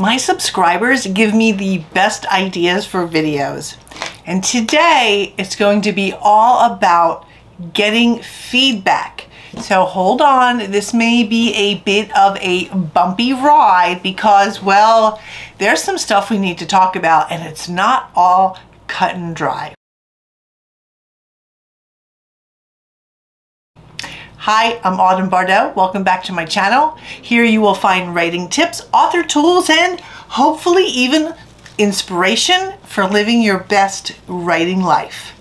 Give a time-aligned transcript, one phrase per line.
[0.00, 3.76] My subscribers give me the best ideas for videos.
[4.24, 7.26] And today it's going to be all about
[7.72, 9.26] getting feedback.
[9.60, 15.20] So hold on, this may be a bit of a bumpy ride because, well,
[15.58, 18.56] there's some stuff we need to talk about and it's not all
[18.86, 19.74] cut and dry.
[24.42, 25.74] Hi, I'm Autumn Bardot.
[25.74, 26.96] Welcome back to my channel.
[27.20, 31.34] Here you will find writing tips, author tools, and hopefully even
[31.76, 35.32] inspiration for living your best writing life.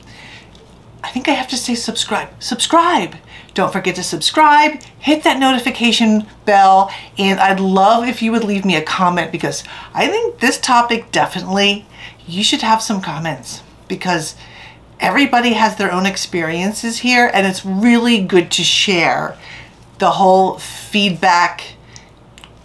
[1.04, 2.30] I think I have to say subscribe.
[2.42, 3.18] Subscribe!
[3.54, 8.66] Don't forget to subscribe, hit that notification bell, and I'd love if you would leave
[8.66, 11.86] me a comment because I think this topic definitely,
[12.26, 14.36] you should have some comments because
[15.00, 19.38] everybody has their own experiences here and it's really good to share
[20.00, 21.64] the whole feedback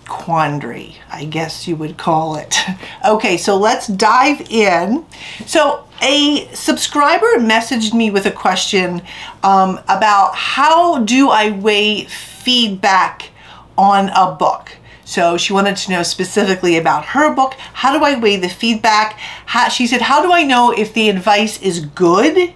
[0.09, 2.55] quandary, I guess you would call it.
[3.09, 5.07] okay, so let's dive in.
[5.47, 9.03] So a subscriber messaged me with a question
[9.43, 13.31] um, about how do I weigh feedback
[13.79, 14.77] on a book.
[15.13, 17.53] So she wanted to know specifically about her book.
[17.75, 19.19] How do I weigh the feedback?
[19.45, 22.55] How, she said, how do I know if the advice is good?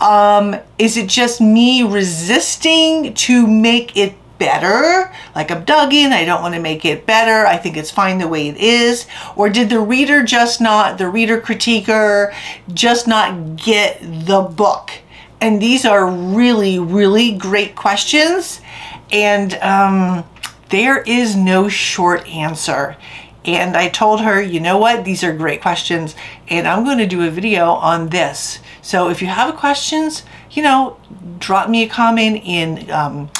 [0.00, 5.12] Um, is it just me resisting to make it better?
[5.36, 7.46] Like I'm dug in, I don't want to make it better.
[7.46, 9.06] I think it's fine the way it is.
[9.36, 12.34] Or did the reader just not, the reader critiquer,
[12.74, 14.90] just not get the book?
[15.40, 18.60] And these are really, really great questions.
[19.12, 20.24] And, um,
[20.68, 22.96] there is no short answer.
[23.44, 26.16] And I told her, you know what, these are great questions,
[26.48, 28.58] and I'm going to do a video on this.
[28.82, 30.96] So if you have questions, you know,
[31.38, 33.30] drop me a comment in um,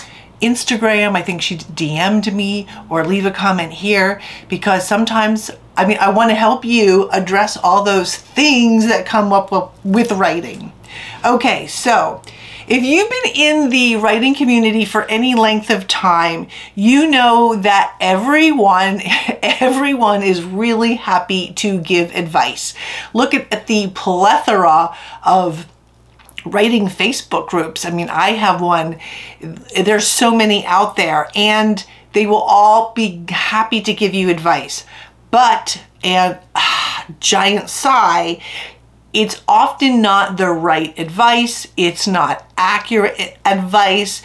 [0.40, 1.16] Instagram.
[1.16, 6.10] I think she DM'd me or leave a comment here because sometimes, I mean, I
[6.10, 9.50] want to help you address all those things that come up
[9.84, 10.72] with writing.
[11.24, 12.22] Okay, so
[12.68, 17.96] if you've been in the writing community for any length of time, you know that
[18.00, 19.00] everyone,
[19.42, 22.74] everyone is really happy to give advice.
[23.14, 25.66] Look at, at the plethora of
[26.44, 27.84] writing Facebook groups.
[27.84, 28.98] I mean, I have one.
[29.40, 34.84] There's so many out there and they will all be happy to give you advice.
[35.30, 36.38] But, and
[37.20, 38.40] giant sigh,
[39.16, 41.66] it's often not the right advice.
[41.74, 44.20] It's not accurate advice.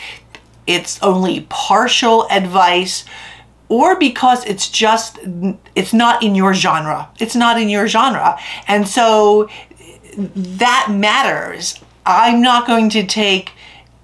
[0.68, 3.06] It's only partial advice
[3.70, 5.18] or because it's just
[5.76, 8.38] it's not in your genre it's not in your genre
[8.68, 9.50] and so
[10.14, 13.54] that matters i'm not going to take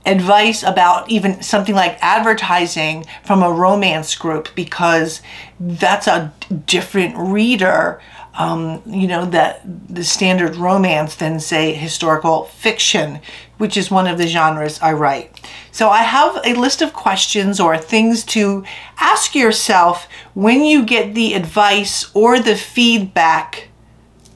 [0.08, 5.22] advice about even something like advertising from a romance group because
[5.60, 6.34] that's a
[6.66, 8.02] different reader
[8.38, 13.20] um, you know, that the standard romance than say historical fiction,
[13.58, 15.42] which is one of the genres I write.
[15.72, 18.64] So I have a list of questions or things to
[19.00, 23.70] ask yourself when you get the advice or the feedback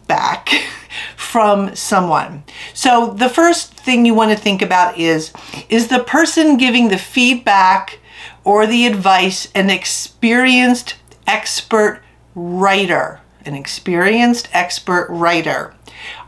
[0.07, 0.49] back
[1.15, 2.43] from someone.
[2.73, 5.31] So the first thing you want to think about is,
[5.69, 7.99] is the person giving the feedback
[8.43, 10.95] or the advice an experienced
[11.27, 12.01] expert
[12.35, 13.21] writer?
[13.45, 15.73] an experienced expert writer.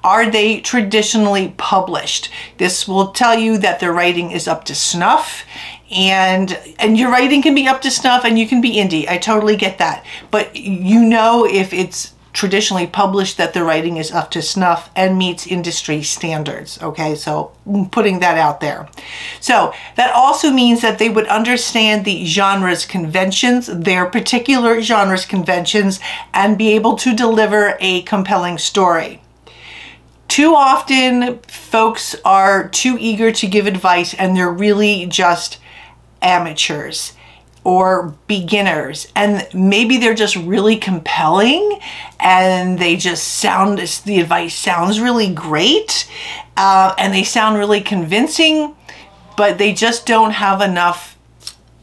[0.03, 2.29] Are they traditionally published?
[2.57, 5.45] This will tell you that their writing is up to snuff
[5.91, 9.07] and and your writing can be up to snuff and you can be indie.
[9.07, 10.05] I totally get that.
[10.31, 15.17] But you know if it's traditionally published that the writing is up to snuff and
[15.17, 16.81] meets industry standards.
[16.81, 17.51] Okay, so
[17.91, 18.89] putting that out there.
[19.39, 25.99] So that also means that they would understand the genre's conventions, their particular genre's conventions,
[26.33, 29.21] and be able to deliver a compelling story.
[30.27, 35.59] Too often, folks are too eager to give advice and they're really just
[36.23, 37.13] amateurs
[37.63, 41.79] or beginners and maybe they're just really compelling
[42.19, 46.09] and they just sound the advice sounds really great
[46.57, 48.75] uh, and they sound really convincing
[49.37, 51.17] but they just don't have enough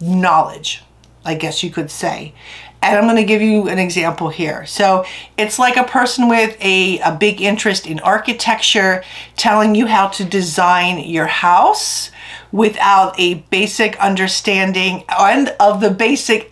[0.01, 0.83] knowledge
[1.25, 2.35] i guess you could say
[2.83, 4.65] and I'm going to give you an example here.
[4.65, 5.05] So
[5.37, 9.05] it's like a person with a, a big interest in architecture
[9.37, 12.11] telling you how to design your house
[12.53, 16.51] without a basic understanding and of the basic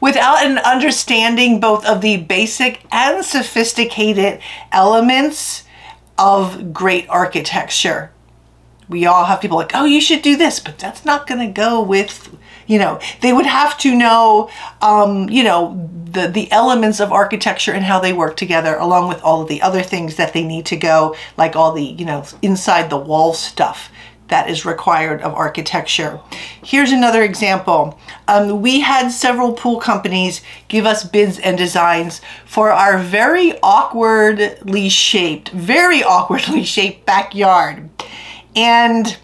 [0.00, 4.40] without an understanding both of the basic and sophisticated
[4.72, 5.64] elements
[6.18, 8.10] of great architecture.
[8.88, 11.52] We all have people like, oh, you should do this, but that's not going to
[11.52, 12.34] go with,
[12.66, 14.50] you know, they would have to know,
[14.82, 19.22] um, you know, the, the elements of architecture and how they work together along with
[19.22, 22.24] all of the other things that they need to go, like all the, you know,
[22.42, 23.90] inside the wall stuff
[24.30, 26.20] that is required of architecture.
[26.64, 27.98] Here's another example.
[28.26, 34.88] Um, we had several pool companies give us bids and designs for our very awkwardly
[34.88, 37.90] shaped, very awkwardly shaped backyard.
[38.56, 39.16] And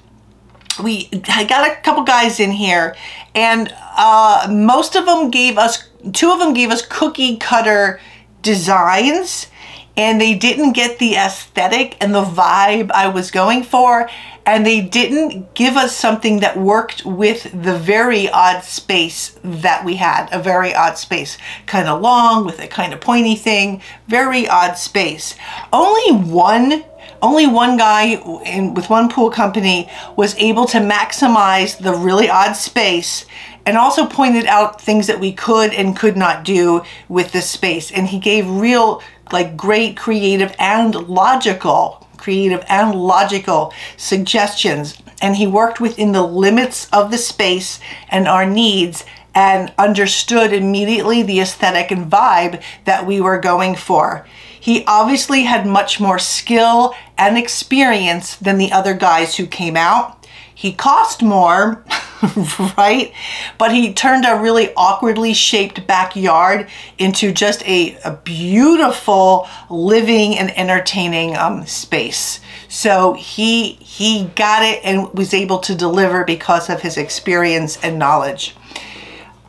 [0.82, 2.94] we I got a couple guys in here
[3.34, 8.00] and uh, most of them gave us, two of them gave us cookie cutter
[8.42, 9.46] designs
[9.96, 14.08] and they didn't get the aesthetic and the vibe I was going for.
[14.44, 19.96] And they didn't give us something that worked with the very odd space that we
[19.96, 20.28] had.
[20.30, 21.36] A very odd space.
[21.66, 23.82] Kind of long with a kind of pointy thing.
[24.06, 25.34] Very odd space.
[25.72, 26.84] Only one
[27.22, 32.52] only one guy in, with one pool company was able to maximize the really odd
[32.52, 33.24] space
[33.66, 37.90] and also pointed out things that we could and could not do with this space.
[37.90, 39.02] And he gave real,
[39.32, 44.96] like great creative and logical, creative and logical suggestions.
[45.20, 49.04] And he worked within the limits of the space and our needs
[49.34, 54.26] and understood immediately the aesthetic and vibe that we were going for.
[54.58, 60.15] He obviously had much more skill and experience than the other guys who came out.
[60.56, 61.84] He cost more,
[62.78, 63.12] right?
[63.58, 70.50] But he turned a really awkwardly shaped backyard into just a, a beautiful living and
[70.58, 72.40] entertaining um, space.
[72.68, 77.98] So he he got it and was able to deliver because of his experience and
[77.98, 78.56] knowledge.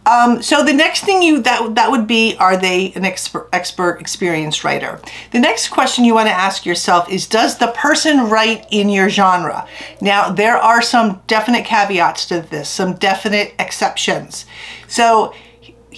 [0.07, 3.99] Um, so the next thing you that that would be are they an expert expert
[3.99, 5.01] experienced writer?
[5.31, 9.09] The next question you want to ask yourself is does the person write in your
[9.09, 9.67] genre?
[9.99, 14.45] Now there are some definite caveats to this, some definite exceptions.
[14.87, 15.33] So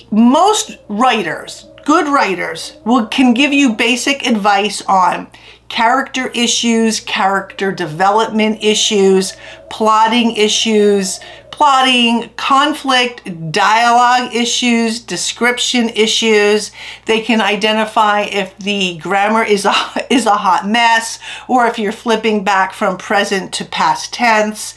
[0.09, 5.27] most writers, good writers, will can give you basic advice on
[5.69, 9.33] character issues, character development issues,
[9.69, 11.19] plotting issues,
[11.59, 16.71] plotting, conflict, dialogue issues, description issues.
[17.06, 19.73] They can identify if the grammar is a,
[20.09, 21.19] is a hot mess
[21.50, 24.73] or if you're flipping back from present to past tense.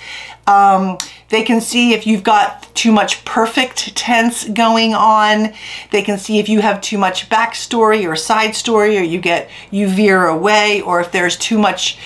[0.49, 0.99] Um,
[1.29, 5.53] they can see if you've got too much perfect tense going on.
[5.93, 9.49] They can see if you have too much backstory or side story or you get
[9.71, 11.97] you veer away or if there's too much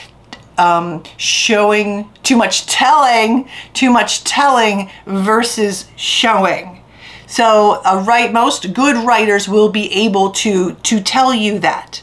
[0.59, 6.83] um, showing, too much telling, too much telling versus showing.
[7.27, 12.03] So a right, most good writers will be able to, to tell you that,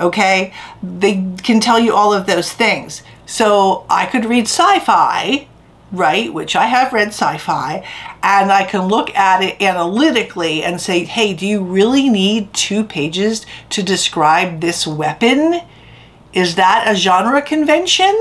[0.00, 0.52] okay?
[0.82, 3.02] They can tell you all of those things.
[3.26, 5.46] So I could read sci-fi,
[5.92, 7.86] right, which I have read sci-fi,
[8.22, 12.82] and I can look at it analytically and say, hey, do you really need two
[12.82, 15.60] pages to describe this weapon?
[16.34, 18.14] Is that a genre convention?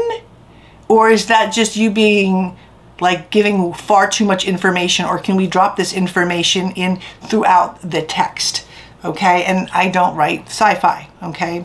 [0.87, 2.55] Or is that just you being
[3.01, 8.03] like giving far too much information or can we drop this information in throughout the
[8.03, 8.65] text?
[9.03, 11.59] Okay, and I don't write sci-fi, okay?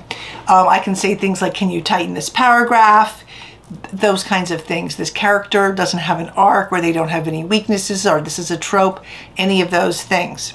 [0.48, 3.22] Um, I can say things like, can you tighten this paragraph?
[3.92, 4.96] Those kinds of things.
[4.96, 8.50] This character doesn't have an arc or they don't have any weaknesses or this is
[8.50, 9.04] a trope,
[9.36, 10.54] any of those things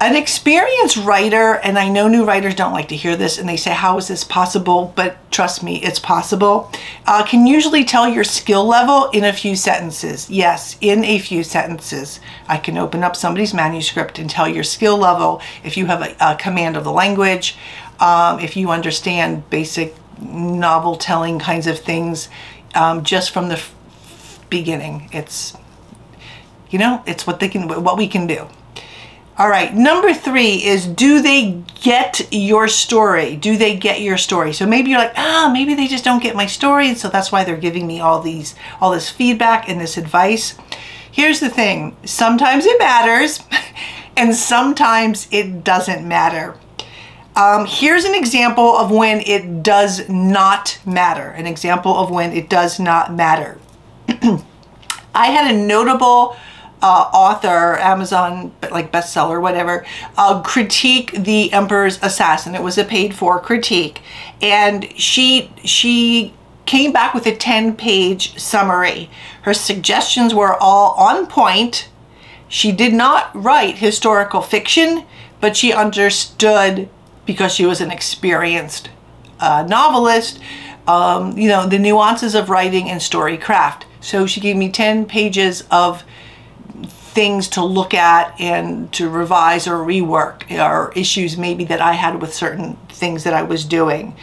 [0.00, 3.56] an experienced writer, and I know new writers don't like to hear this and they
[3.56, 4.92] say, How is this possible?
[4.94, 6.70] But trust me, it's possible.
[7.04, 10.30] Uh, can usually tell your skill level in a few sentences.
[10.30, 12.20] Yes, in a few sentences.
[12.46, 16.14] I can open up somebody's manuscript and tell your skill level if you have a,
[16.20, 17.56] a command of the language,
[17.98, 22.28] um, if you understand basic novel telling kinds of things
[22.74, 23.60] um, just from the
[24.48, 25.08] beginning.
[25.12, 25.56] It's,
[26.70, 28.48] you know, it's what they can, what we can do.
[29.38, 33.36] All right, number three is do they get your story?
[33.36, 34.52] Do they get your story?
[34.52, 37.30] So maybe you're like, ah, maybe they just don't get my story, and so that's
[37.30, 40.58] why they're giving me all these, all this feedback and this advice.
[41.12, 43.38] Here's the thing: sometimes it matters,
[44.16, 46.56] and sometimes it doesn't matter.
[47.36, 51.28] Um, here's an example of when it does not matter.
[51.28, 53.60] An example of when it does not matter.
[55.14, 56.36] I had a notable
[56.82, 59.84] uh, author, Amazon like bestseller, whatever,
[60.16, 62.54] uh, critique the Emperor's Assassin.
[62.54, 64.00] It was a paid for critique,
[64.40, 66.34] and she she
[66.66, 69.08] came back with a 10 page summary.
[69.42, 71.88] Her suggestions were all on point.
[72.46, 75.04] She did not write historical fiction,
[75.40, 76.90] but she understood
[77.24, 78.90] because she was an experienced
[79.40, 80.40] uh, novelist,
[80.86, 83.86] um, you know, the nuances of writing and story craft.
[84.00, 86.04] So she gave me 10 pages of
[87.18, 92.22] things to look at and to revise or rework or issues maybe that I had
[92.22, 94.14] with certain things that I was doing.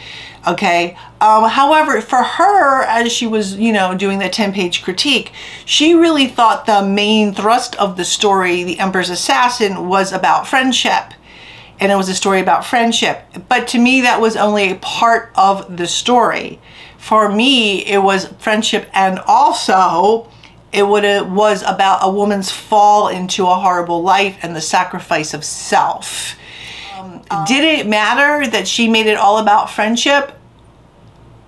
[0.46, 0.96] Okay.
[1.20, 5.30] Um, however, for her, as she was, you know, doing the 10 page critique,
[5.66, 11.12] she really thought the main thrust of the story, The Emperor's Assassin, was about friendship.
[11.78, 13.26] And it was a story about friendship.
[13.46, 16.60] But to me, that was only a part of the story.
[16.96, 20.30] For me, it was friendship and also
[20.76, 25.32] it would it was about a woman's fall into a horrible life and the sacrifice
[25.32, 26.36] of self.
[26.98, 30.38] Um, did it matter that she made it all about friendship?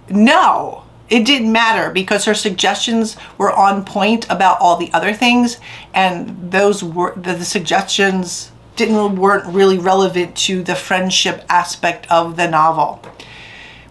[0.09, 5.59] No, it didn't matter because her suggestions were on point about all the other things,
[5.93, 12.37] and those were the, the suggestions didn't weren't really relevant to the friendship aspect of
[12.37, 13.03] the novel.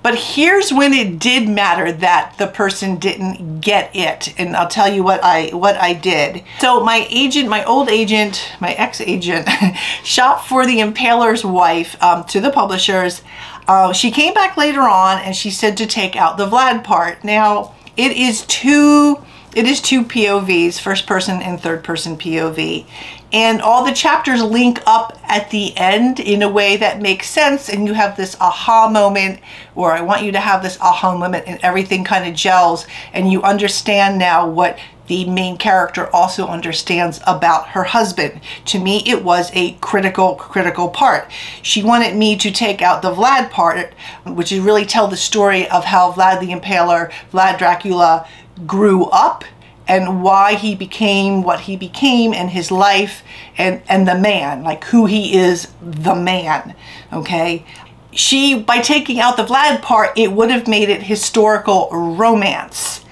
[0.03, 4.33] But here's when it did matter that the person didn't get it.
[4.39, 6.43] And I'll tell you what I what I did.
[6.59, 9.47] So my agent, my old agent, my ex-agent,
[10.03, 13.21] shot for the Impaler's wife um, to the publishers.
[13.67, 17.23] Uh, she came back later on and she said to take out the Vlad part.
[17.23, 19.21] Now, it is two
[19.57, 22.85] it is two POVs, first person and third person POV.
[23.33, 27.69] And all the chapters link up at the end in a way that makes sense.
[27.69, 29.41] And you have this aha moment,
[29.75, 32.87] or I want you to have this aha moment, and everything kind of gels.
[33.11, 38.39] And you understand now what the main character also understands about her husband.
[38.65, 41.31] To me, it was a critical, critical part.
[41.61, 43.93] She wanted me to take out the Vlad part,
[44.25, 48.27] which is really tell the story of how Vlad the Impaler, Vlad Dracula,
[48.65, 49.43] grew up
[49.87, 53.23] and why he became what he became and his life
[53.57, 56.75] and and the man like who he is the man
[57.11, 57.65] okay?
[58.11, 63.03] She by taking out the vlad part it would have made it historical romance.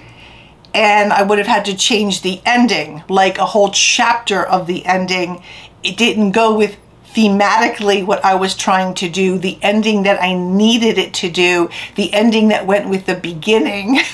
[0.73, 4.85] And i would have had to change the ending like a whole chapter of the
[4.85, 5.41] ending.
[5.83, 6.77] It didn't go with
[7.15, 11.69] thematically what I was trying to do, the ending that I needed it to do,
[11.95, 13.99] the ending that went with the beginning.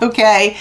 [0.02, 0.56] okay?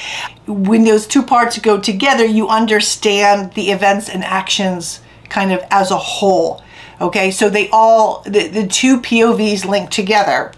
[0.47, 5.91] When those two parts go together, you understand the events and actions kind of as
[5.91, 6.63] a whole.
[7.01, 10.51] Okay, so they all, the, the two POVs link together.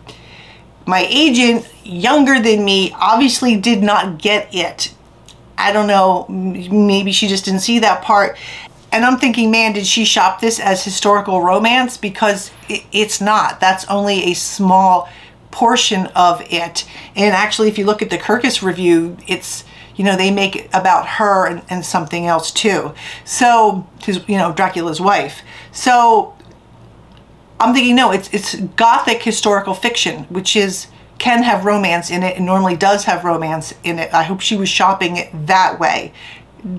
[0.88, 4.94] My agent, younger than me, obviously did not get it.
[5.58, 8.38] I don't know, maybe she just didn't see that part.
[8.92, 11.96] And I'm thinking, man, did she shop this as historical romance?
[11.96, 13.60] Because it, it's not.
[13.60, 15.08] That's only a small
[15.52, 16.86] portion of it.
[17.16, 19.64] And actually, if you look at the Kirkus review, it's,
[19.96, 22.94] you know, they make it about her and, and something else too.
[23.26, 25.42] So, his, you know, Dracula's wife.
[25.72, 26.36] So,
[27.60, 30.88] I'm thinking, no, it's, it's gothic historical fiction, which is,
[31.20, 34.12] can have romance in it and normally does have romance in it.
[34.12, 36.14] I hope she was shopping it that way.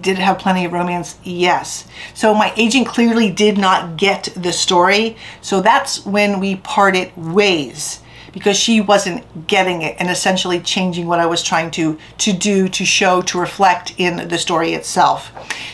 [0.00, 1.16] Did it have plenty of romance?
[1.22, 1.86] Yes.
[2.14, 5.16] So my agent clearly did not get the story.
[5.40, 8.01] So that's when we parted ways
[8.32, 12.68] because she wasn't getting it and essentially changing what I was trying to, to do,
[12.68, 15.30] to show, to reflect in the story itself.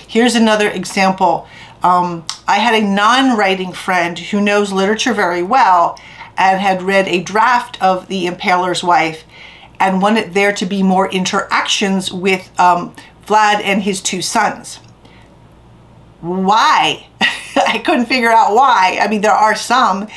[0.07, 1.47] Here's another example.
[1.83, 5.99] Um, I had a non-writing friend who knows literature very well
[6.37, 9.25] and had read a draft of The Impaler's Wife
[9.81, 12.95] and wanted there to be more interactions with um,
[13.27, 14.77] Vlad and his two sons.
[16.21, 17.07] Why?
[17.67, 18.99] I couldn't figure out why.
[19.00, 20.09] I mean, there are some.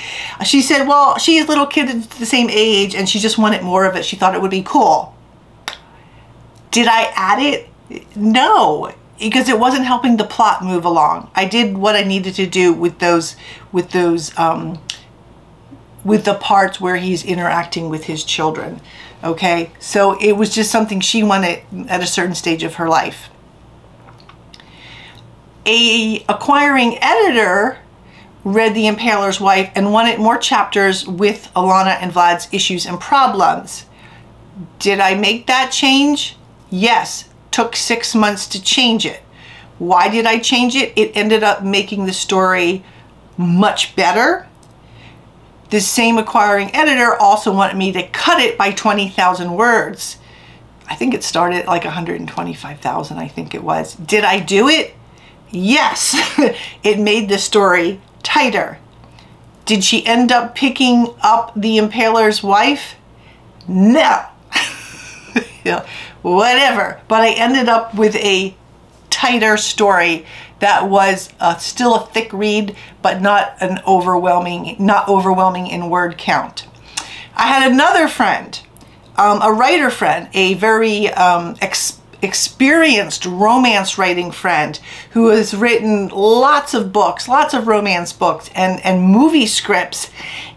[0.45, 3.85] She said, well, she's a little kid the same age and she just wanted more
[3.85, 4.05] of it.
[4.05, 5.15] She thought it would be cool.
[6.71, 7.67] Did I add it?
[8.15, 11.29] No, because it wasn't helping the plot move along.
[11.35, 13.35] I did what I needed to do with those,
[13.71, 14.81] with those, um,
[16.05, 18.79] with the parts where he's interacting with his children.
[19.23, 23.30] Okay, so it was just something she wanted at a certain stage of her life
[25.65, 27.77] a acquiring editor
[28.43, 33.85] read The Impaler's Wife and wanted more chapters with Ilona and Vlad's issues and problems.
[34.79, 36.37] Did I make that change?
[36.69, 37.29] Yes.
[37.51, 39.21] Took six months to change it.
[39.77, 40.93] Why did I change it?
[40.95, 42.83] It ended up making the story
[43.37, 44.47] much better.
[45.69, 50.17] The same acquiring editor also wanted me to cut it by 20,000 words.
[50.87, 53.95] I think it started at like 125,000, I think it was.
[53.95, 54.95] Did I do it?
[55.51, 56.15] Yes,
[56.83, 58.79] it made the story tighter.
[59.65, 62.95] Did she end up picking up the impaler's wife?
[63.67, 64.25] No.
[65.63, 65.85] yeah,
[66.21, 67.01] whatever.
[67.07, 68.55] But I ended up with a
[69.09, 70.25] tighter story
[70.59, 76.17] that was uh, still a thick read, but not an overwhelming, not overwhelming in word
[76.17, 76.67] count.
[77.35, 78.59] I had another friend,
[79.17, 82.00] um, a writer friend, a very um, experienced
[83.25, 84.79] romance writing friend
[85.11, 90.09] who has written lots of books, lots of romance books and, and movie scripts.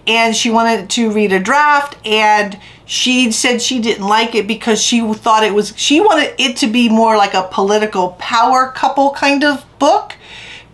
[0.06, 4.80] And she wanted to read a draft and she said she didn't like it because
[4.80, 9.12] she thought it was, she wanted it to be more like a political power couple
[9.12, 10.14] kind of book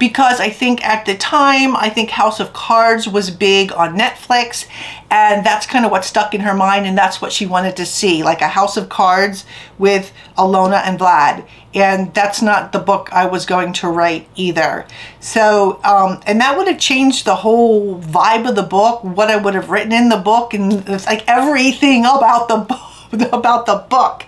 [0.00, 4.66] because I think at the time, I think House of Cards was big on Netflix
[5.10, 7.84] and that's kind of what stuck in her mind and that's what she wanted to
[7.84, 9.44] see, like a House of Cards
[9.78, 11.46] with Ilona and Vlad.
[11.74, 14.86] And that's not the book I was going to write either.
[15.20, 19.36] So, um, and that would have changed the whole vibe of the book, what I
[19.36, 22.90] would have written in the book and it's like everything about the
[23.32, 24.24] about the book.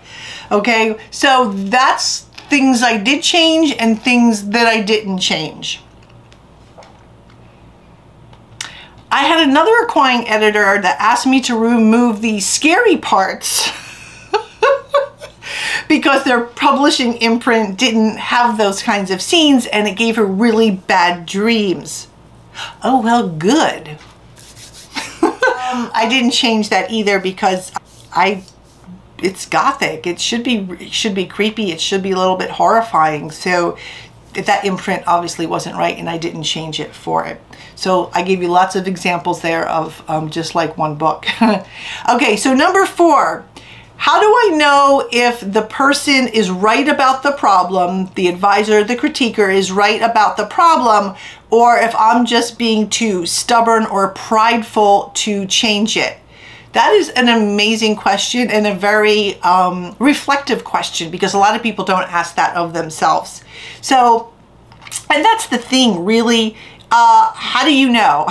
[0.51, 5.81] Okay, so that's things I did change and things that I didn't change.
[9.09, 13.71] I had another acquiring editor that asked me to remove the scary parts
[15.87, 20.69] because their publishing imprint didn't have those kinds of scenes and it gave her really
[20.69, 22.07] bad dreams.
[22.83, 23.87] Oh, well, good.
[25.23, 27.71] um, I didn't change that either because
[28.11, 28.43] I
[29.19, 30.05] it's gothic.
[30.07, 31.71] It should be it should be creepy.
[31.71, 33.31] It should be a little bit horrifying.
[33.31, 33.77] So
[34.33, 37.39] that imprint obviously wasn't right and I didn't change it for it.
[37.75, 41.25] So I gave you lots of examples there of um, just like one book.
[42.09, 43.45] okay, so number four,
[43.97, 48.95] how do I know if the person is right about the problem, the advisor, the
[48.95, 51.15] critiquer is right about the problem,
[51.49, 56.17] or if I'm just being too stubborn or prideful to change it?
[56.73, 61.61] That is an amazing question and a very um, reflective question because a lot of
[61.61, 63.43] people don't ask that of themselves.
[63.81, 64.33] So,
[65.09, 66.55] and that's the thing, really.
[66.91, 68.27] Uh, how do you know?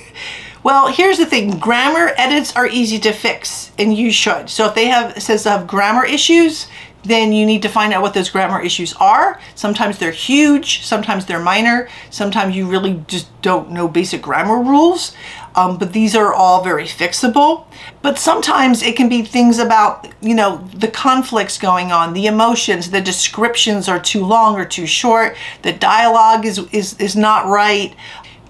[0.62, 1.58] well, here's the thing.
[1.58, 4.48] Grammar edits are easy to fix, and you should.
[4.48, 6.68] So if they have says they have grammar issues,
[7.02, 9.38] then you need to find out what those grammar issues are.
[9.54, 15.14] Sometimes they're huge, sometimes they're minor, sometimes you really just don't know basic grammar rules
[15.54, 17.66] um, but these are all very fixable.
[18.02, 22.90] But sometimes it can be things about, you know, the conflicts going on, the emotions,
[22.90, 27.94] the descriptions are too long or too short, the dialogue is, is, is not right,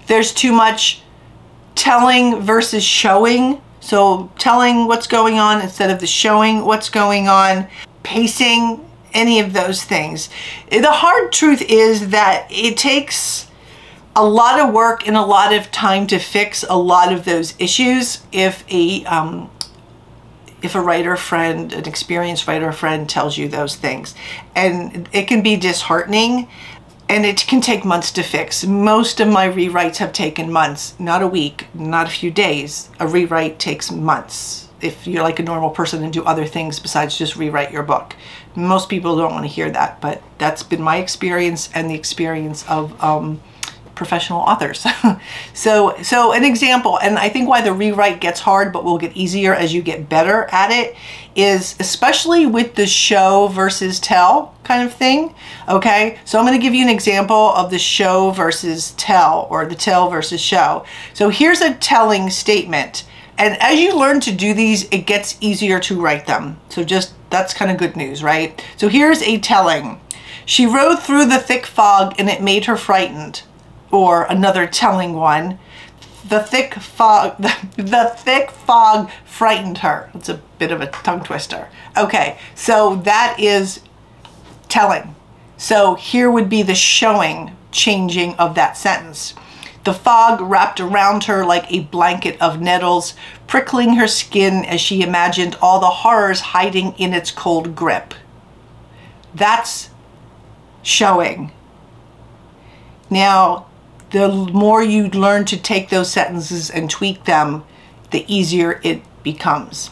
[0.07, 1.01] there's too much
[1.75, 3.61] telling versus showing.
[3.79, 7.67] So telling what's going on instead of the showing what's going on,
[8.01, 10.29] pacing, any of those things.
[10.69, 13.47] The hard truth is that it takes
[14.15, 17.53] a lot of work and a lot of time to fix a lot of those
[17.59, 19.49] issues if a um,
[20.61, 24.15] if a writer friend, an experienced writer friend tells you those things.
[24.55, 26.47] And it can be disheartening
[27.07, 28.65] and it can take months to fix.
[28.65, 32.89] Most of my rewrites have taken months, not a week, not a few days.
[32.99, 37.17] A rewrite takes months if you're like a normal person and do other things besides
[37.17, 38.15] just rewrite your book.
[38.55, 42.67] Most people don't want to hear that, but that's been my experience and the experience
[42.67, 43.41] of um,
[43.95, 44.85] professional authors.
[45.53, 49.15] so, so an example, and I think why the rewrite gets hard but will get
[49.15, 50.95] easier as you get better at it
[51.35, 55.35] is especially with the show versus tell kind of thing.
[55.67, 59.65] Okay, so I'm going to give you an example of the show versus tell or
[59.65, 60.85] the tell versus show.
[61.13, 63.05] So here's a telling statement.
[63.37, 66.59] And as you learn to do these, it gets easier to write them.
[66.69, 68.63] So just that's kind of good news, right?
[68.77, 69.99] So here's a telling.
[70.45, 73.43] She rode through the thick fog and it made her frightened
[73.95, 75.59] or another telling one.
[76.27, 80.09] The thick fog, the, the thick fog frightened her.
[80.13, 81.69] It's a bit of a tongue twister.
[81.97, 83.81] Okay, so that is
[84.67, 85.15] telling.
[85.57, 89.33] So here would be the showing, changing of that sentence.
[89.85, 93.13] The fog wrapped around her like a blanket of nettles,
[93.45, 98.15] prickling her skin as she imagined all the horrors hiding in its cold grip.
[99.33, 99.91] That's
[100.81, 101.51] showing.
[103.11, 103.67] Now,
[104.15, 107.65] the more you learn to take those sentences and tweak them,
[108.11, 109.89] the easier it becomes.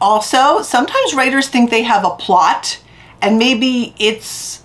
[0.00, 2.80] Also, sometimes writers think they have a plot
[3.20, 4.62] and maybe it's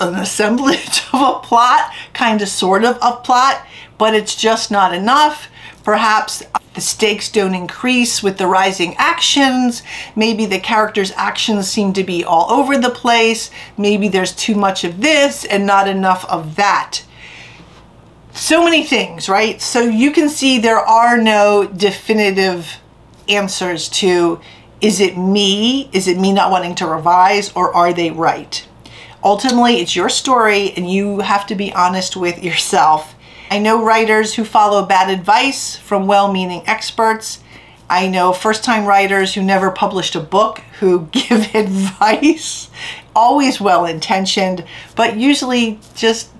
[0.00, 3.66] an assemblage of a plot, kind of sort of a plot,
[3.98, 5.48] but it's just not enough.
[5.84, 9.82] Perhaps the stakes don't increase with the rising actions.
[10.16, 13.50] Maybe the character's actions seem to be all over the place.
[13.76, 17.02] Maybe there's too much of this and not enough of that
[18.36, 19.60] so many things, right?
[19.60, 22.80] So you can see there are no definitive
[23.28, 24.40] answers to
[24.80, 25.88] is it me?
[25.92, 28.66] Is it me not wanting to revise or are they right?
[29.24, 33.14] Ultimately, it's your story and you have to be honest with yourself.
[33.50, 37.40] I know writers who follow bad advice from well-meaning experts
[37.88, 42.70] I know first time writers who never published a book who give advice,
[43.14, 46.30] always well intentioned, but usually just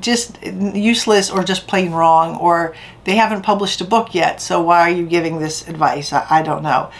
[0.00, 4.80] just useless or just plain wrong or they haven't published a book yet so why
[4.80, 6.12] are you giving this advice?
[6.12, 6.90] I, I, don't know.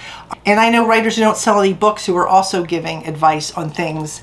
[0.45, 3.71] And I know writers who don't sell any books who are also giving advice on
[3.71, 4.23] things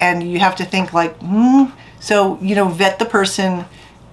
[0.00, 1.64] and you have to think like hmm
[2.00, 3.64] so you know vet the person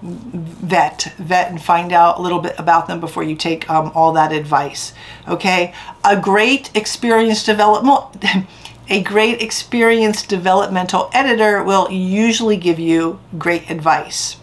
[0.02, 4.12] vet vet and find out a little bit about them before you take um, all
[4.12, 4.92] that advice
[5.28, 5.74] okay?
[6.04, 8.24] A great experience development
[8.90, 14.36] a great experienced developmental editor will usually give you great advice.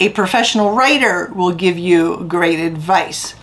[0.00, 3.34] A professional writer will give you great advice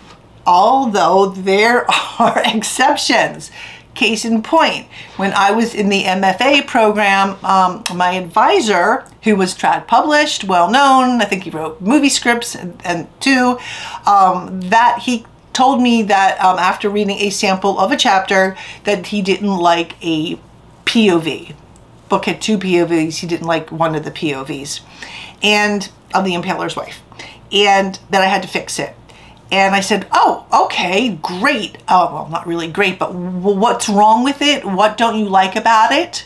[0.46, 1.86] although there
[2.20, 3.52] are exceptions.
[3.94, 9.54] Case in point, when I was in the MFA program, um, my advisor, who was
[9.54, 13.08] trad published, well known, I think he wrote movie scripts and, and
[14.08, 19.08] um, that he told me that um, after reading a sample of a chapter that
[19.08, 20.40] he didn't like a
[20.86, 21.56] POV.
[22.10, 24.82] Book had two POVs, he didn't like one of the POVs,
[25.42, 27.02] and of the Impaler's wife,
[27.52, 28.96] and that I had to fix it.
[29.52, 31.78] And I said, oh, okay, great.
[31.90, 34.64] Oh, well, not really great, but what's wrong with it?
[34.64, 36.26] What don't you like about it?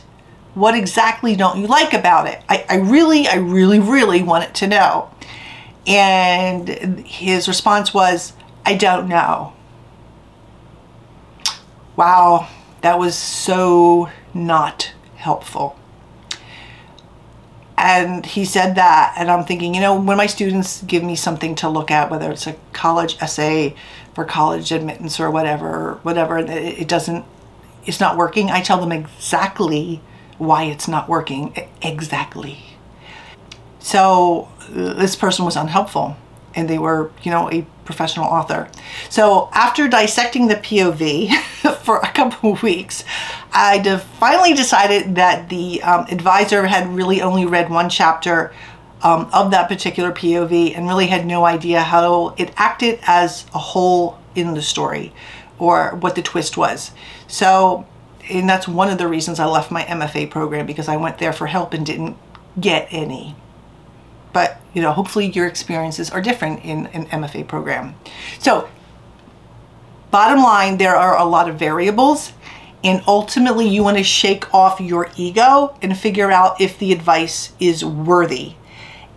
[0.54, 2.42] What exactly don't you like about it?
[2.48, 5.10] I, I really, I really, really wanted to know.
[5.88, 6.70] And
[7.06, 8.34] his response was,
[8.65, 9.54] I don't know.
[11.95, 12.47] Wow,
[12.82, 15.78] that was so not helpful.
[17.78, 21.54] And he said that and i'm thinking you know when my students give me something
[21.56, 23.75] to look at whether it's a college essay
[24.15, 27.25] for college admittance or whatever whatever it doesn't
[27.86, 30.01] it's not working i tell them exactly
[30.38, 32.60] why it's not working exactly.
[33.80, 36.17] So this person was unhelpful
[36.56, 38.68] and they were you know a professional author
[39.10, 41.30] so after dissecting the pov
[41.84, 43.04] for a couple of weeks
[43.54, 48.52] I de finally decided that the um, advisor had really only read one chapter
[49.02, 53.60] um, of that particular POV and really had no idea how it acted as a
[53.60, 55.13] whole in the story
[55.60, 56.91] or what the twist was.
[57.28, 57.86] So,
[58.30, 61.34] and that's one of the reasons I left my MFA program because I went there
[61.34, 62.18] for help and didn't
[62.60, 63.36] get any.
[64.76, 67.96] You know, hopefully your experiences are different in an MFA program.
[68.38, 68.70] So,
[70.12, 72.34] bottom line, there are a lot of variables
[72.86, 77.52] and ultimately, you want to shake off your ego and figure out if the advice
[77.60, 78.54] is worthy.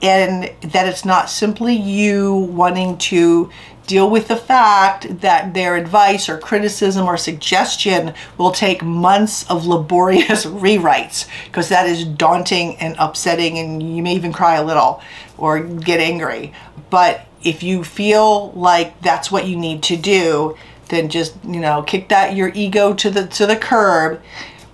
[0.01, 3.51] And that it's not simply you wanting to
[3.87, 9.67] deal with the fact that their advice or criticism or suggestion will take months of
[9.67, 15.03] laborious rewrites because that is daunting and upsetting and you may even cry a little
[15.39, 16.53] or get angry.
[16.91, 20.57] But if you feel like that's what you need to do,
[20.89, 24.21] then just you know kick that your ego to the to the curb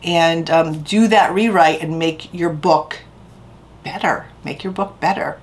[0.03, 2.99] and um, do that rewrite and make your book
[3.83, 4.27] better.
[4.45, 5.39] Make your book better.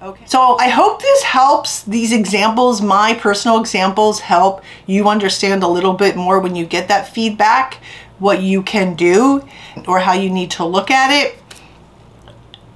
[0.00, 0.24] Okay.
[0.26, 1.82] So i hope this helps.
[1.82, 6.88] These examples my personal examples help you understand a little bit more when you get
[6.88, 7.82] that feedback
[8.18, 9.46] what you can do
[9.86, 11.37] or how you need to look at it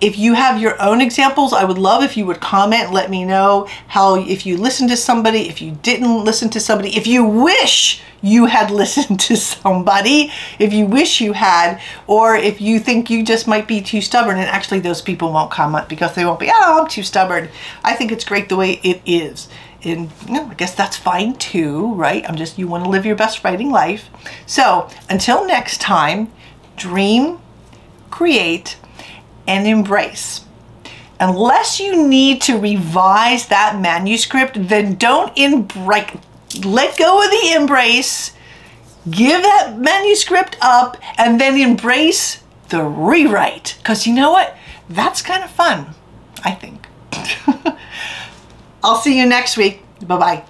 [0.03, 3.25] if you have your own examples, I would love if you would comment, let me
[3.25, 7.25] know how, if you listened to somebody, if you didn't listen to somebody, if you
[7.25, 13.11] wish you had listened to somebody, if you wish you had, or if you think
[13.11, 16.41] you just might be too stubborn, and actually those people won't comment because they won't
[16.41, 17.49] be, oh, I'm too stubborn.
[17.85, 19.49] I think it's great the way it is.
[19.85, 22.29] And you know, I guess that's fine too, right?
[22.29, 24.11] I'm just, you want to live your best writing life.
[24.47, 26.33] So until next time,
[26.77, 27.39] dream,
[28.11, 28.77] create,
[29.47, 30.45] and embrace.
[31.21, 36.17] Unless you need to revise that manuscript, then don't embrace,
[36.65, 38.33] let go of the embrace,
[39.09, 43.77] give that manuscript up, and then embrace the rewrite.
[43.79, 44.57] Because you know what?
[44.89, 45.95] That's kind of fun,
[46.45, 46.89] I think.
[48.83, 49.83] I'll see you next week.
[50.05, 50.45] Bye-bye.